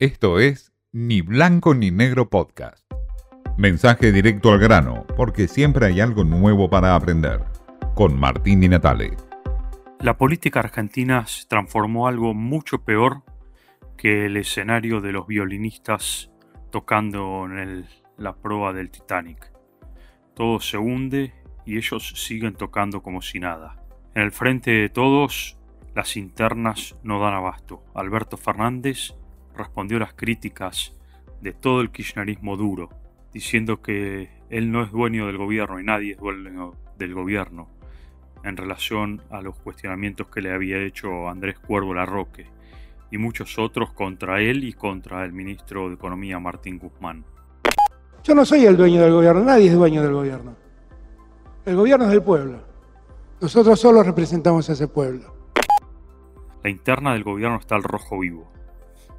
Esto 0.00 0.40
es 0.40 0.72
Ni 0.90 1.20
Blanco 1.20 1.72
ni 1.72 1.92
Negro 1.92 2.28
Podcast. 2.28 2.84
Mensaje 3.56 4.10
directo 4.10 4.50
al 4.50 4.58
grano, 4.58 5.06
porque 5.16 5.46
siempre 5.46 5.86
hay 5.86 6.00
algo 6.00 6.24
nuevo 6.24 6.68
para 6.68 6.96
aprender. 6.96 7.44
Con 7.94 8.18
Martín 8.18 8.60
Di 8.60 8.68
Natale. 8.68 9.16
La 10.00 10.18
política 10.18 10.58
argentina 10.58 11.24
se 11.28 11.46
transformó 11.46 12.08
algo 12.08 12.34
mucho 12.34 12.82
peor 12.82 13.22
que 13.96 14.26
el 14.26 14.36
escenario 14.36 15.00
de 15.00 15.12
los 15.12 15.28
violinistas 15.28 16.28
tocando 16.72 17.44
en 17.46 17.86
la 18.18 18.34
proa 18.34 18.72
del 18.72 18.90
Titanic. 18.90 19.52
Todo 20.34 20.58
se 20.58 20.76
hunde 20.76 21.32
y 21.64 21.76
ellos 21.76 22.14
siguen 22.16 22.54
tocando 22.54 23.00
como 23.00 23.22
si 23.22 23.38
nada. 23.38 23.80
En 24.16 24.22
el 24.22 24.32
frente 24.32 24.72
de 24.72 24.88
todos, 24.88 25.56
las 25.94 26.16
internas 26.16 26.96
no 27.04 27.20
dan 27.20 27.34
abasto. 27.34 27.84
Alberto 27.94 28.36
Fernández 28.36 29.14
respondió 29.56 29.96
a 29.98 30.00
las 30.00 30.14
críticas 30.14 30.96
de 31.40 31.52
todo 31.52 31.80
el 31.80 31.90
kirchnerismo 31.90 32.56
duro, 32.56 32.90
diciendo 33.32 33.82
que 33.82 34.30
él 34.50 34.70
no 34.70 34.82
es 34.82 34.90
dueño 34.90 35.26
del 35.26 35.36
gobierno 35.36 35.80
y 35.80 35.84
nadie 35.84 36.12
es 36.12 36.18
dueño 36.18 36.74
del 36.98 37.14
gobierno, 37.14 37.68
en 38.44 38.56
relación 38.56 39.22
a 39.30 39.40
los 39.40 39.56
cuestionamientos 39.56 40.28
que 40.28 40.40
le 40.40 40.52
había 40.52 40.78
hecho 40.78 41.28
Andrés 41.28 41.58
Cuervo 41.58 41.94
Larroque 41.94 42.46
y 43.10 43.18
muchos 43.18 43.58
otros 43.58 43.92
contra 43.92 44.40
él 44.40 44.64
y 44.64 44.72
contra 44.72 45.24
el 45.24 45.32
ministro 45.32 45.88
de 45.88 45.94
Economía 45.94 46.38
Martín 46.38 46.78
Guzmán. 46.78 47.24
Yo 48.22 48.34
no 48.34 48.44
soy 48.44 48.64
el 48.64 48.76
dueño 48.76 49.02
del 49.02 49.12
gobierno, 49.12 49.44
nadie 49.44 49.68
es 49.68 49.74
dueño 49.74 50.02
del 50.02 50.12
gobierno. 50.12 50.56
El 51.64 51.76
gobierno 51.76 52.06
es 52.06 52.10
del 52.10 52.22
pueblo. 52.22 52.60
Nosotros 53.40 53.78
solo 53.78 54.02
representamos 54.02 54.68
a 54.68 54.72
ese 54.72 54.88
pueblo. 54.88 55.34
La 56.62 56.70
interna 56.70 57.12
del 57.12 57.24
gobierno 57.24 57.58
está 57.58 57.74
al 57.74 57.82
rojo 57.82 58.18
vivo. 58.18 58.50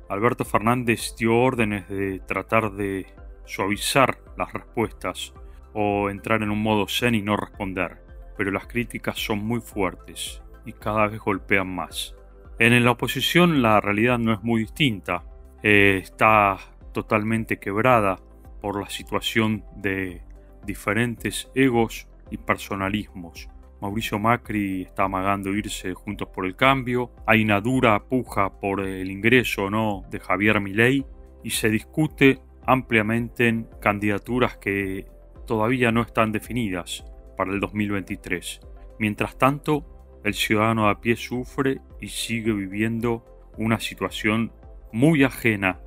Alberto 0.09 0.45
Fernández 0.45 1.15
dio 1.17 1.35
órdenes 1.35 1.89
de 1.89 2.19
tratar 2.19 2.71
de 2.73 3.07
suavizar 3.45 4.19
las 4.37 4.53
respuestas 4.53 5.33
o 5.73 6.09
entrar 6.09 6.43
en 6.43 6.51
un 6.51 6.61
modo 6.61 6.87
zen 6.87 7.15
y 7.15 7.21
no 7.21 7.35
responder, 7.35 8.03
pero 8.37 8.51
las 8.51 8.67
críticas 8.67 9.17
son 9.17 9.39
muy 9.39 9.61
fuertes 9.61 10.41
y 10.65 10.73
cada 10.73 11.07
vez 11.07 11.19
golpean 11.19 11.73
más. 11.73 12.15
En 12.59 12.83
la 12.83 12.91
oposición 12.91 13.61
la 13.61 13.81
realidad 13.81 14.19
no 14.19 14.31
es 14.33 14.43
muy 14.43 14.61
distinta, 14.61 15.23
eh, 15.63 15.99
está 16.01 16.57
totalmente 16.93 17.57
quebrada 17.57 18.17
por 18.61 18.79
la 18.79 18.89
situación 18.89 19.65
de 19.75 20.21
diferentes 20.65 21.51
egos 21.55 22.07
y 22.29 22.37
personalismos 22.37 23.49
Mauricio 23.81 24.17
Macri 24.19 24.83
está 24.83 25.03
amagando 25.03 25.53
irse 25.53 25.93
juntos 25.93 26.29
por 26.29 26.45
el 26.45 26.55
cambio, 26.55 27.11
hay 27.27 27.43
una 27.43 27.59
dura 27.59 28.01
puja 28.03 28.59
por 28.59 28.81
el 28.81 29.11
ingreso 29.11 29.65
o 29.65 29.69
no 29.69 30.03
de 30.09 30.19
Javier 30.19 30.61
Milei. 30.61 31.05
Y 31.43 31.51
se 31.51 31.69
discute 31.69 32.39
ampliamente 32.65 33.47
en 33.47 33.67
candidaturas 33.79 34.57
que 34.57 35.05
todavía 35.45 35.91
no 35.91 36.01
están 36.01 36.31
definidas 36.31 37.05
para 37.37 37.51
el 37.51 37.59
2023. 37.59 38.61
Mientras 38.97 39.37
tanto, 39.37 39.85
el 40.23 40.33
ciudadano 40.33 40.89
a 40.89 41.01
pie 41.01 41.15
sufre 41.15 41.81
y 42.01 42.07
sigue 42.07 42.51
viviendo 42.51 43.23
una 43.57 43.79
situación 43.79 44.51
muy 44.91 45.23
ajena 45.23 45.81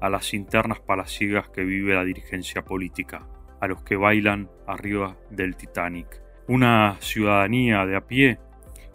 a 0.00 0.08
las 0.08 0.32
internas 0.32 0.80
palaciegas 0.80 1.50
que 1.50 1.62
vive 1.62 1.94
la 1.94 2.04
dirigencia 2.04 2.64
política, 2.64 3.28
a 3.60 3.66
los 3.66 3.82
que 3.82 3.96
bailan 3.96 4.48
arriba 4.66 5.18
del 5.30 5.56
Titanic 5.56 6.22
una 6.48 6.96
ciudadanía 7.00 7.86
de 7.86 7.96
a 7.96 8.06
pie 8.06 8.38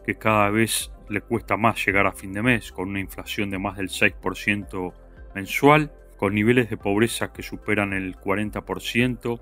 que 0.06 0.16
cada 0.16 0.50
vez 0.50 0.92
le 1.10 1.22
cuesta 1.22 1.58
más 1.58 1.86
llegar 1.86 2.06
a 2.08 2.12
fin 2.12 2.34
de 2.34 2.42
mes, 2.42 2.72
con 2.72 2.90
una 2.90 3.00
inflación 3.00 3.50
de 3.50 3.60
más 3.60 3.78
del 3.78 3.90
6% 3.90 4.94
mensual, 5.36 5.92
con 6.18 6.34
niveles 6.34 6.70
de 6.70 6.78
pobreza 6.78 7.32
que 7.32 7.44
superan 7.44 7.94
el 7.94 8.16
40% 8.16 9.40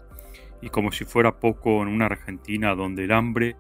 y 0.62 0.70
como 0.70 0.92
si 0.92 1.06
fuera 1.06 1.40
poco 1.40 1.82
en 1.82 1.88
una 1.88 2.06
Argentina 2.06 2.76
donde 2.76 3.06
el 3.06 3.12
hambre 3.12 3.56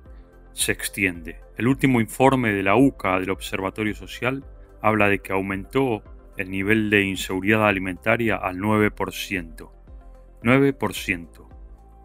se 0.53 0.71
extiende. 0.71 1.39
El 1.57 1.67
último 1.67 2.01
informe 2.01 2.51
de 2.51 2.63
la 2.63 2.75
UCA 2.75 3.19
del 3.19 3.29
Observatorio 3.29 3.95
Social 3.95 4.43
habla 4.81 5.07
de 5.07 5.19
que 5.19 5.33
aumentó 5.33 6.03
el 6.37 6.49
nivel 6.49 6.89
de 6.89 7.03
inseguridad 7.03 7.67
alimentaria 7.67 8.35
al 8.35 8.57
9%. 8.57 9.71
9%. 10.43 11.47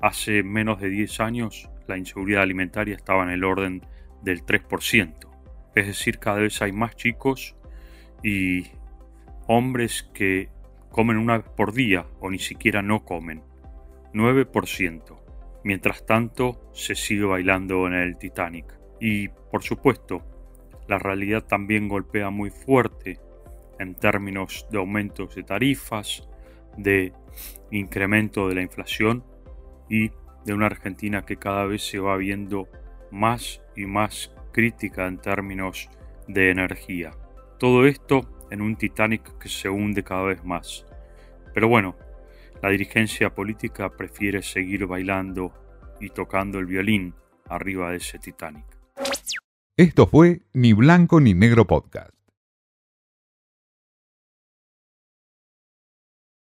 Hace 0.00 0.42
menos 0.42 0.80
de 0.80 0.88
10 0.88 1.20
años 1.20 1.68
la 1.90 1.98
inseguridad 1.98 2.42
alimentaria 2.42 2.94
estaba 2.94 3.24
en 3.24 3.30
el 3.30 3.44
orden 3.44 3.82
del 4.22 4.44
3%. 4.44 5.14
Es 5.74 5.86
decir, 5.86 6.18
cada 6.18 6.38
vez 6.38 6.62
hay 6.62 6.72
más 6.72 6.96
chicos 6.96 7.56
y 8.22 8.66
hombres 9.46 10.08
que 10.14 10.48
comen 10.90 11.16
una 11.16 11.38
vez 11.38 11.48
por 11.56 11.72
día 11.72 12.06
o 12.20 12.30
ni 12.30 12.38
siquiera 12.38 12.82
no 12.82 13.04
comen. 13.04 13.42
9%. 14.12 15.18
Mientras 15.62 16.06
tanto, 16.06 16.70
se 16.72 16.94
sigue 16.94 17.24
bailando 17.24 17.86
en 17.86 17.94
el 17.94 18.16
Titanic. 18.16 18.78
Y, 19.00 19.28
por 19.28 19.62
supuesto, 19.62 20.22
la 20.88 20.98
realidad 20.98 21.44
también 21.44 21.88
golpea 21.88 22.30
muy 22.30 22.50
fuerte 22.50 23.20
en 23.78 23.94
términos 23.94 24.66
de 24.70 24.78
aumentos 24.78 25.34
de 25.34 25.42
tarifas, 25.42 26.28
de 26.76 27.12
incremento 27.70 28.48
de 28.48 28.54
la 28.54 28.62
inflación 28.62 29.24
y 29.88 30.10
de 30.50 30.54
una 30.54 30.66
Argentina 30.66 31.24
que 31.24 31.36
cada 31.36 31.64
vez 31.64 31.88
se 31.88 32.00
va 32.00 32.16
viendo 32.16 32.68
más 33.12 33.62
y 33.76 33.86
más 33.86 34.32
crítica 34.50 35.06
en 35.06 35.18
términos 35.18 35.88
de 36.26 36.50
energía. 36.50 37.12
Todo 37.56 37.86
esto 37.86 38.22
en 38.50 38.60
un 38.60 38.74
Titanic 38.74 39.38
que 39.38 39.48
se 39.48 39.68
hunde 39.68 40.02
cada 40.02 40.24
vez 40.24 40.44
más. 40.44 40.84
Pero 41.54 41.68
bueno, 41.68 41.94
la 42.60 42.70
dirigencia 42.70 43.32
política 43.32 43.90
prefiere 43.90 44.42
seguir 44.42 44.86
bailando 44.86 45.52
y 46.00 46.08
tocando 46.08 46.58
el 46.58 46.66
violín 46.66 47.14
arriba 47.48 47.90
de 47.90 47.98
ese 47.98 48.18
Titanic. 48.18 48.64
Esto 49.76 50.08
fue 50.08 50.40
Ni 50.52 50.72
Blanco 50.72 51.20
ni 51.20 51.32
Negro 51.32 51.64
Podcast. 51.64 52.19